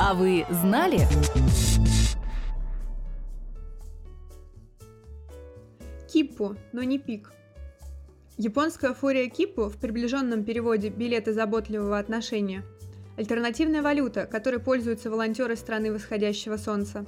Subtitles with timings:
[0.00, 1.00] А вы знали?
[6.12, 7.32] Киппу, но не пик.
[8.36, 12.62] Японская фурия киппу в приближенном переводе «билеты заботливого отношения»–
[13.16, 17.04] альтернативная валюта, которой пользуются волонтеры страны восходящего солнца.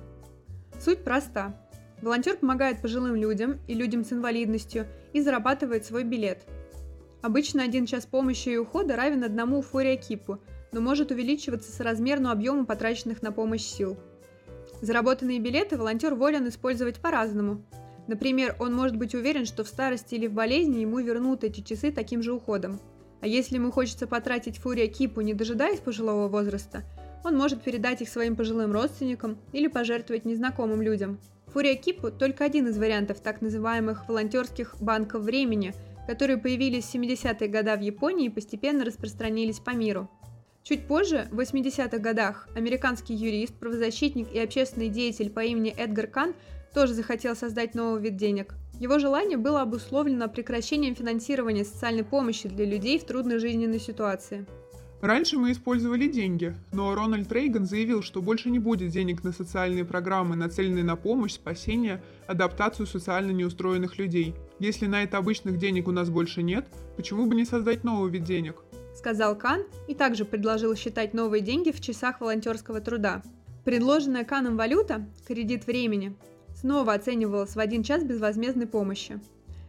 [0.80, 1.54] Суть проста.
[2.02, 6.43] Волонтер помогает пожилым людям и людям с инвалидностью и зарабатывает свой билет.
[7.22, 10.41] Обычно один час помощи и ухода равен одному фурия киппу,
[10.73, 13.96] но может увеличиваться соразмерно объему потраченных на помощь сил.
[14.83, 17.65] Заработанные билеты волонтер волен использовать по-разному–
[18.10, 21.93] Например, он может быть уверен, что в старости или в болезни ему вернут эти часы
[21.93, 22.80] таким же уходом.
[23.20, 26.82] А если ему хочется потратить фурия кипу, не дожидаясь пожилого возраста,
[27.23, 31.21] он может передать их своим пожилым родственникам или пожертвовать незнакомым людям.
[31.52, 35.73] Фурия кипу– только один из вариантов так называемых волонтерских банков времени,
[36.09, 40.10] которые появились в 70-е годы в Японии и постепенно распространились по миру.
[40.62, 46.35] Чуть позже, в 80-х годах, американский юрист, правозащитник и общественный деятель по имени Эдгар Кан
[46.74, 48.54] тоже захотел создать новый вид денег.
[48.79, 54.46] Его желание было обусловлено прекращением финансирования социальной помощи для людей в трудной жизненной ситуации.
[55.01, 59.87] Раньше мы использовали деньги, но Рональд Рейган заявил, что больше не будет денег на социальные
[59.87, 64.34] программы, нацеленные на помощь, спасение, адаптацию социально неустроенных людей.
[64.59, 66.66] Если на это обычных денег у нас больше нет,
[66.97, 68.62] почему бы не создать новый вид денег?
[69.00, 73.22] Сказал Кан и также предложил считать новые деньги в часах волонтерского труда.
[73.65, 76.15] Предложенная Каном валюта– кредит времени
[76.54, 79.19] снова оценивалась в один час безвозмездной помощи.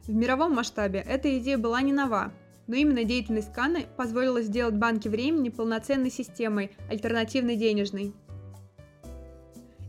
[0.05, 2.33] В мировом масштабе эта идея была не нова,
[2.67, 8.13] но именно деятельность Каны позволила сделать банки времени полноценной системой, альтернативной денежной.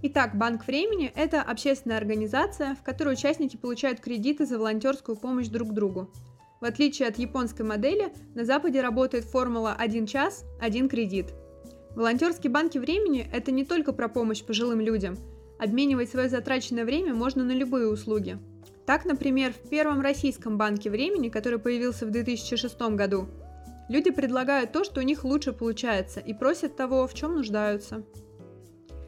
[0.02, 5.72] Итак, Банк времени– это общественная организация, в которой участники получают кредиты за волонтерскую помощь друг
[5.72, 6.12] другу.
[6.62, 11.34] В отличие от японской модели, на Западе работает формула «один час– один кредит».
[11.94, 15.18] Волонтерские банки времени– это не только про помощь пожилым людям–
[15.62, 18.36] Обменивать свое затраченное время можно на любые услуги.
[18.84, 23.28] Так, например, в первом российском банке времени, который появился в 2006 году,
[23.88, 28.02] люди предлагают то, что у них лучше получается, и просят того, в чем нуждаются.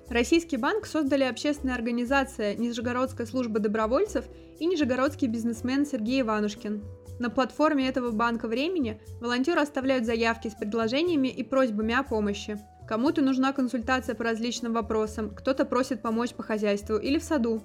[0.09, 4.25] Российский банк создали общественная организация Нижегородская служба добровольцев
[4.59, 6.85] и нижегородский бизнесмен Сергей Иванушкин.
[7.19, 13.23] На платформе этого банка времени волонтеры оставляют заявки с предложениями и просьбами о помощи– Кому-то
[13.23, 17.63] нужна консультация по различным вопросам, кто-то просит помочь по хозяйству или в саду.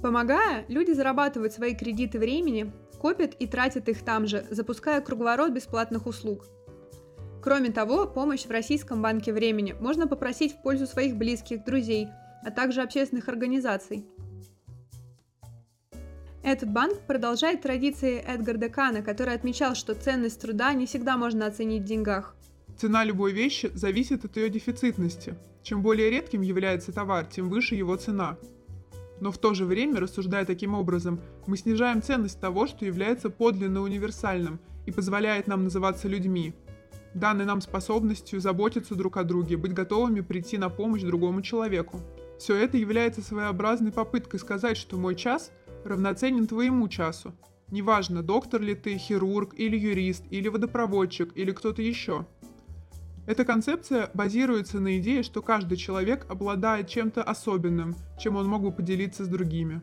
[0.00, 6.06] Помогая, люди зарабатывают свои кредиты времени, копят и тратят их там же, запуская круговорот бесплатных
[6.06, 6.46] услуг.
[7.42, 12.08] Кроме того, помощь в Российском банке времени можно попросить в пользу своих близких, друзей,
[12.44, 14.04] а также общественных организаций.
[16.42, 21.82] Этот банк продолжает традиции Эдгарда Кана, который отмечал, что ценность труда не всегда можно оценить
[21.82, 22.34] в деньгах.
[22.78, 25.34] Цена любой вещи зависит от ее дефицитности.
[25.62, 28.38] Чем более редким является товар, тем выше его цена.
[29.20, 33.82] Но в то же время, рассуждая таким образом, мы снижаем ценность того, что является подлинно
[33.82, 36.54] универсальным и позволяет нам называться людьми,
[37.14, 42.00] данной нам способностью заботиться друг о друге, быть готовыми прийти на помощь другому человеку.
[42.38, 45.52] Все это является своеобразной попыткой сказать, что мой час
[45.84, 47.34] равноценен твоему часу.
[47.70, 52.26] Неважно, доктор ли ты, хирург или юрист, или водопроводчик, или кто-то еще–
[53.30, 58.72] эта концепция базируется на идее, что каждый человек обладает чем-то особенным, чем он мог бы
[58.72, 59.82] поделиться с другими.